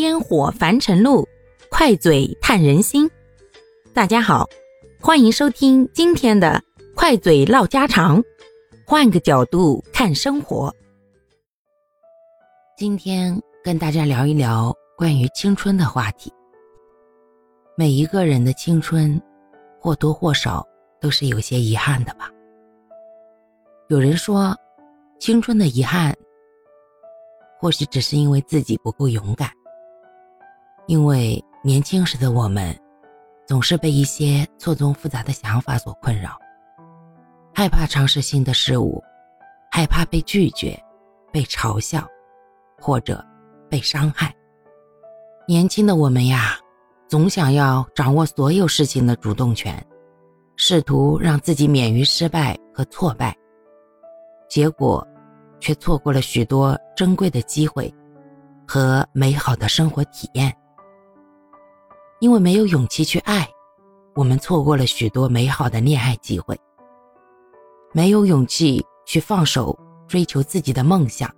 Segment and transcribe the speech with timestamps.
[0.00, 1.28] 烟火凡尘路，
[1.70, 3.08] 快嘴探人心。
[3.92, 4.48] 大家好，
[4.98, 6.58] 欢迎收听今天的
[6.96, 8.22] 快嘴唠家常，
[8.86, 10.74] 换个角度看生活。
[12.78, 16.32] 今天跟大家聊一聊关于青春的话题。
[17.76, 19.20] 每一个人的青春，
[19.78, 20.66] 或多或少
[20.98, 22.30] 都是有些遗憾的吧。
[23.88, 24.56] 有人说，
[25.18, 26.16] 青春的遗憾，
[27.58, 29.50] 或许只是因为自己不够勇敢。
[30.90, 32.76] 因为年轻时的我们，
[33.46, 36.36] 总是被一些错综复杂的想法所困扰，
[37.54, 39.00] 害怕尝试新的事物，
[39.70, 40.76] 害怕被拒绝、
[41.32, 42.04] 被嘲笑，
[42.80, 43.24] 或者
[43.68, 44.34] 被伤害。
[45.46, 46.58] 年轻的我们呀，
[47.06, 49.80] 总想要掌握所有事情的主动权，
[50.56, 53.32] 试图让自己免于失败和挫败，
[54.48, 55.06] 结果
[55.60, 57.94] 却错过了许多珍贵的机会
[58.66, 60.52] 和美好的生活体验。
[62.20, 63.48] 因为没有勇气去爱，
[64.14, 66.54] 我们错过了许多美好的恋爱机会；
[67.94, 69.76] 没有勇气去放手
[70.06, 71.34] 追求自己的梦想，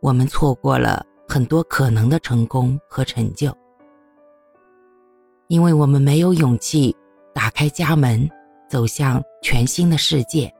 [0.00, 3.52] 我们错过了很多可能的成功和成就；
[5.48, 6.96] 因为我们没有勇气
[7.34, 8.26] 打开家门，
[8.70, 10.50] 走向全新的世界，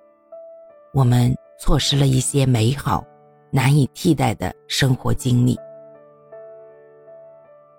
[0.92, 3.02] 我们错失了一些美好、
[3.50, 5.58] 难以替代的生活经历。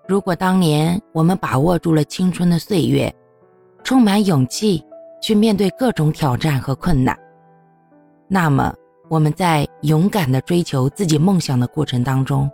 [0.08, 3.12] 如果当年我们把握住了青春的岁月，
[3.82, 4.84] 充满勇气
[5.20, 7.18] 去面对各种挑战和困难，
[8.28, 8.72] 那么
[9.08, 12.48] 我们在勇敢的追求自己梦想的过程当中，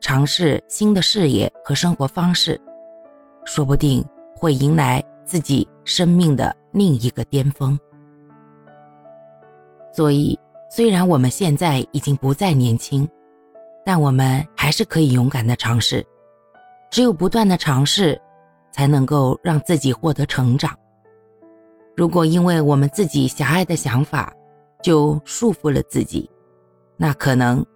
[0.00, 2.60] 尝试新的事业和生活方式，
[3.44, 4.04] 说不定
[4.36, 7.76] 会迎来自己生命的另一个巅峰。
[9.92, 10.38] 所以，
[10.70, 13.08] 虽然我们现在已经不再年轻，
[13.84, 16.06] 但我们还是可以勇敢的尝试。
[16.94, 18.16] 只有不断的尝试，
[18.70, 20.78] 才能够让自己获得成长。
[21.96, 24.32] 如果因为我们自己狭隘的想法
[24.80, 26.30] 就束缚了自己，
[26.96, 27.66] 那可能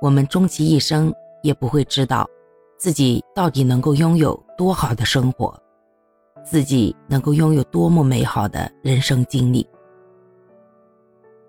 [0.00, 1.12] 我们终其一生
[1.42, 2.30] 也不会知道
[2.76, 5.60] 自己到底能够拥有多好的生活，
[6.44, 9.68] 自己能够拥有多么美好的人生经历。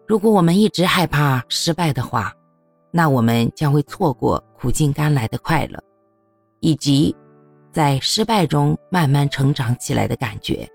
[0.08, 2.34] 如果我们一直害怕失败的话，
[2.90, 5.80] 那我们将会错过苦尽甘来的快乐。
[6.60, 7.16] 以及
[7.72, 10.68] 在失败中慢慢成长起来的感觉。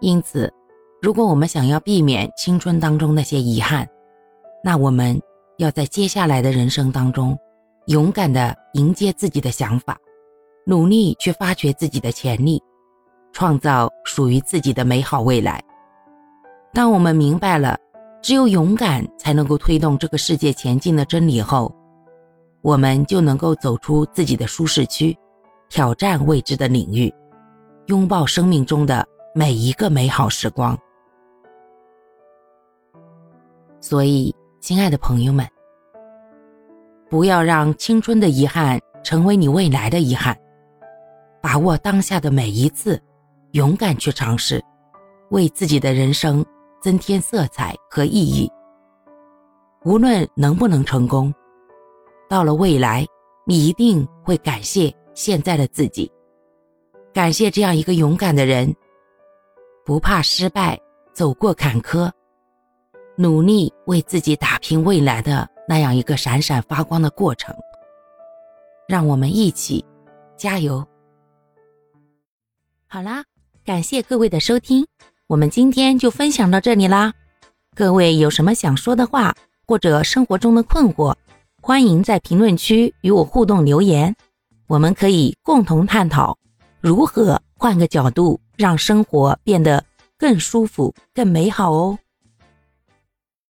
[0.00, 0.52] 因此，
[1.00, 3.88] 如果我们想要避免青春当中那些遗憾，
[4.62, 5.20] 那我们
[5.56, 7.38] 要在接下来的人生当中，
[7.86, 9.98] 勇敢的迎接自己的想法，
[10.66, 12.62] 努力去发掘自己的潜力，
[13.32, 15.62] 创造属于自己的美好未来。
[16.74, 17.78] 当我们明白了
[18.20, 21.74] 只有勇敢才能够推动这个世界前进的真理后，
[22.66, 25.16] 我们就能够走出自己的舒适区，
[25.68, 27.14] 挑战未知的领域，
[27.86, 29.06] 拥抱生命中的
[29.36, 30.76] 每一个美好时光。
[33.80, 35.46] 所以，亲爱的朋友们，
[37.08, 40.36] 不要让青春的遗憾成为你未来的遗憾，
[41.40, 43.00] 把握当下的每一次，
[43.52, 44.60] 勇敢去尝试，
[45.30, 46.44] 为自己的人生
[46.82, 48.50] 增添色彩和意义。
[49.84, 51.32] 无论能不能成功。
[52.28, 53.06] 到了未来，
[53.46, 56.10] 你一定会感谢现在的自己，
[57.12, 58.74] 感谢这样一个勇敢的人，
[59.84, 60.78] 不怕失败，
[61.12, 62.10] 走过坎坷，
[63.16, 67.54] 努力为自己打拼未来的那样一个闪闪发光的过程。
[68.88, 69.84] 让我们一起
[70.36, 70.86] 加油！
[72.88, 73.24] 好啦，
[73.64, 74.86] 感谢各位的收听，
[75.26, 77.12] 我们今天就分享到这里啦。
[77.74, 79.34] 各位有什么想说的话，
[79.66, 81.14] 或者生活中的困惑？
[81.66, 84.14] 欢迎在评论区与我互动留言，
[84.68, 86.38] 我们可以共同探讨
[86.80, 89.84] 如何换个角度让生活变得
[90.16, 91.98] 更舒服、更美好哦。